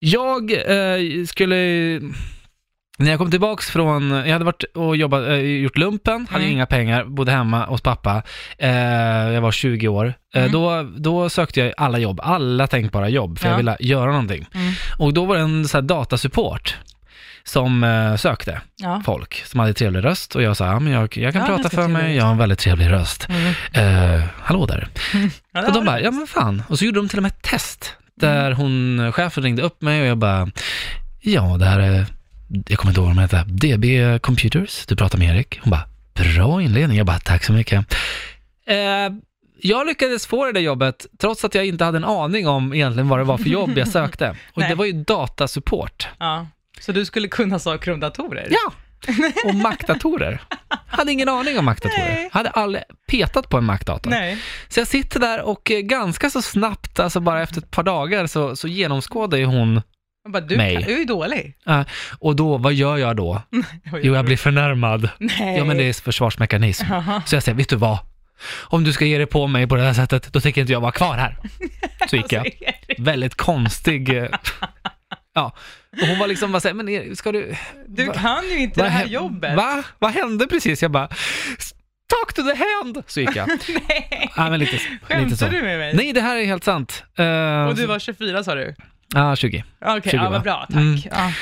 Jag 0.00 0.52
eh, 0.52 1.24
skulle... 1.26 1.56
När 2.98 3.10
jag 3.10 3.18
kom 3.18 3.30
tillbaks 3.30 3.70
från, 3.70 4.10
jag 4.10 4.32
hade 4.32 4.44
varit 4.44 4.64
och 4.74 4.96
jobbat, 4.96 5.26
eh, 5.28 5.34
gjort 5.38 5.76
lumpen, 5.78 6.26
hade 6.30 6.44
Mm. 6.44 6.52
inga 6.56 6.66
pengar, 6.66 7.04
bodde 7.04 7.32
hemma 7.32 7.66
hos 7.66 7.80
pappa. 7.80 8.22
Eh, 8.58 8.70
jag 9.32 9.40
var 9.40 9.52
20 9.52 9.88
år. 9.88 10.14
Eh, 10.34 10.40
Mm. 10.42 10.52
då, 10.52 10.82
då 10.96 11.28
sökte 11.30 11.60
jag 11.60 11.72
alla 11.76 11.98
jobb, 11.98 12.20
alla 12.22 12.66
tänkbara 12.66 13.08
jobb, 13.08 13.38
för 13.38 13.46
jag 13.46 13.52
Ja. 13.52 13.56
ville 13.56 13.76
göra 13.80 14.10
någonting. 14.10 14.46
Mm. 14.54 14.72
Och 14.98 15.14
då 15.14 15.24
var 15.24 15.36
det 15.36 15.42
en 15.42 15.68
så 15.68 15.76
här 15.76 15.82
datasupport 15.82 16.76
som 17.44 17.84
eh, 17.84 18.16
sökte 18.16 18.60
Ja. 18.76 19.02
folk 19.04 19.42
som 19.46 19.60
hade 19.60 19.74
trevlig 19.74 20.04
röst 20.04 20.34
och 20.36 20.42
jag 20.42 20.56
sa, 20.56 20.66
ja 20.66 20.80
men 20.80 20.92
jag, 20.92 21.16
jag 21.16 21.32
kan 21.32 21.40
Ja, 21.42 21.46
prata 21.46 21.62
ganska 21.62 21.76
för 21.82 21.88
mig, 21.88 22.16
jag 22.16 22.24
har 22.24 22.32
en 22.32 22.38
väldigt 22.38 22.58
trevlig 22.58 22.90
röst. 22.90 23.28
Mm. 23.72 24.16
Eh, 24.18 24.22
hallå 24.42 24.66
där. 24.66 24.88
Ja, 25.52 25.66
Och 25.66 25.72
de 25.72 25.84
bara, 25.84 26.00
ja 26.00 26.10
men 26.10 26.26
fan. 26.26 26.62
Och 26.68 26.78
så 26.78 26.84
gjorde 26.84 26.98
de 27.00 27.08
till 27.08 27.18
och 27.18 27.22
med 27.22 27.32
ett 27.32 27.42
test. 27.42 27.96
Där 28.20 28.52
hon, 28.52 29.12
chefen 29.12 29.42
ringde 29.42 29.62
upp 29.62 29.82
mig 29.82 30.00
och 30.00 30.06
jag 30.06 30.18
bara, 30.18 30.50
ja 31.20 31.56
det 31.58 31.64
här 31.64 31.80
är, 31.80 32.06
jag 32.68 32.78
kommer 32.78 32.90
inte 32.90 33.00
ihåg 33.00 33.08
vad 33.08 33.16
de 33.16 33.20
heter, 33.20 33.44
DB 33.44 34.18
Computers, 34.22 34.86
du 34.86 34.96
pratar 34.96 35.18
med 35.18 35.36
Erik. 35.36 35.60
Hon 35.62 35.70
bara, 35.70 35.84
bra 36.14 36.62
inledning. 36.62 36.98
Jag 36.98 37.06
bara, 37.06 37.18
tack 37.18 37.44
så 37.44 37.52
mycket. 37.52 37.94
Eh, 38.66 38.76
jag 39.62 39.86
lyckades 39.86 40.26
få 40.26 40.44
det 40.46 40.52
där 40.52 40.60
jobbet 40.60 41.06
trots 41.20 41.44
att 41.44 41.54
jag 41.54 41.66
inte 41.66 41.84
hade 41.84 41.96
en 41.96 42.04
aning 42.04 42.48
om 42.48 42.74
egentligen 42.74 43.08
vad 43.08 43.18
det 43.18 43.24
var 43.24 43.38
för 43.38 43.48
jobb 43.48 43.70
jag 43.78 43.88
sökte. 43.98 44.36
Och 44.54 44.62
det 44.62 44.74
var 44.74 44.84
ju 44.84 44.92
datasupport. 44.92 46.08
ja. 46.18 46.46
Så 46.80 46.92
du 46.92 47.04
skulle 47.04 47.28
kunna 47.28 47.58
saker 47.58 47.92
om 47.92 48.00
datorer? 48.00 48.48
Ja! 48.50 48.72
Och 49.44 49.54
Mac-datorer. 49.54 50.40
Hade 50.86 51.12
ingen 51.12 51.28
aning 51.28 51.58
om 51.58 51.64
Mac-datorer. 51.64 52.08
Nej. 52.14 52.28
Hade 52.32 52.50
aldrig 52.50 52.84
petat 53.10 53.48
på 53.48 53.56
en 53.58 53.64
Mac-dator. 53.64 54.10
Nej. 54.10 54.38
Så 54.68 54.80
jag 54.80 54.86
sitter 54.88 55.20
där 55.20 55.42
och 55.42 55.70
eh, 55.70 55.78
ganska 55.80 56.30
så 56.30 56.42
snabbt, 56.42 57.00
alltså 57.00 57.20
bara 57.20 57.42
efter 57.42 57.58
ett 57.58 57.70
par 57.70 57.82
dagar, 57.82 58.26
så, 58.26 58.56
så 58.56 58.68
genomskådar 58.68 59.38
ju 59.38 59.44
hon, 59.44 59.82
Jag 60.24 60.32
bara, 60.32 60.40
du, 60.40 60.56
Mig. 60.56 60.74
kan, 60.74 60.82
du 60.82 60.94
är 60.94 60.98
ju 60.98 61.04
dålig. 61.04 61.54
och 62.18 62.36
då, 62.36 62.56
vad 62.58 62.72
gör 62.74 62.96
jag 62.96 63.16
då? 63.16 63.42
Jo, 64.02 64.14
jag 64.14 64.24
blir 64.24 64.36
förnärmad. 64.36 65.08
Nej. 65.18 65.56
Ja, 65.58 65.64
men 65.64 65.76
det 65.76 65.84
är 65.88 65.92
försvarsmekanism. 66.02 66.86
Jaha. 66.90 67.22
Så 67.26 67.36
jag 67.36 67.42
säger, 67.42 67.56
vet 67.56 67.68
du 67.68 67.76
vad? 67.76 67.98
Om 68.60 68.84
du 68.84 68.92
ska 68.92 69.04
ge 69.04 69.16
dig 69.18 69.26
på 69.26 69.46
mig 69.46 69.66
på 69.66 69.76
det 69.76 69.82
här 69.82 69.94
sättet, 69.94 70.32
då 70.32 70.40
tänker 70.40 70.60
inte 70.60 70.72
jag 70.72 70.80
vara 70.80 70.92
kvar 70.92 71.16
här. 71.16 71.36
Så 72.10 72.16
gick 72.16 72.32
jag. 72.32 72.46
Alltså, 72.46 73.02
Väldigt 73.02 73.34
konstig. 73.34 74.16
eh, 74.16 74.24
Ja, 75.34 75.52
och 76.02 76.08
hon 76.08 76.18
var 76.18 76.26
liksom 76.26 76.52
bara 76.52 76.60
såhär, 76.60 76.74
men 76.74 77.16
ska 77.16 77.32
du... 77.32 77.54
Du 77.88 78.04
Va- 78.06 78.12
kan 78.14 78.44
ju 78.50 78.58
inte 78.58 78.74
det 78.80 78.82
vad 78.82 78.90
här 78.92 79.04
hä- 79.04 79.08
jobbet. 79.08 79.56
Va? 79.56 79.82
Vad 79.98 80.10
hände 80.10 80.46
precis? 80.46 80.82
Jag 80.82 80.90
bara, 80.90 81.08
talk 82.10 82.32
to 82.34 82.42
the 82.42 82.54
hand! 82.54 83.02
Så 83.06 83.20
gick 83.20 83.36
jag. 83.36 83.48
Nej. 83.88 84.30
Ja, 84.36 84.50
men 84.50 84.60
lite, 84.60 84.72
lite 84.72 84.88
Skämtar 85.02 85.36
så. 85.36 85.46
du 85.48 85.62
med 85.62 85.78
mig? 85.78 85.94
Nej, 85.94 86.12
det 86.12 86.20
här 86.20 86.36
är 86.36 86.44
helt 86.44 86.64
sant. 86.64 87.04
Eh, 87.18 87.64
Och 87.64 87.74
du 87.76 87.86
var 87.86 87.98
24 87.98 88.44
sa 88.44 88.54
du? 88.54 88.74
Ja, 89.14 89.36
20. 89.36 89.64
Okej, 89.84 90.02
20, 90.10 90.16
ja, 90.16 90.22
va? 90.22 90.30
vad 90.30 90.42
bra, 90.42 90.66
tack. 90.68 90.76
Mm. 90.76 90.96
Ja. 91.10 91.32